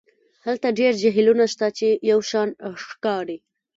[0.45, 2.49] هلته ډیر جهیلونه شته چې یو شان
[2.85, 3.37] ښکاري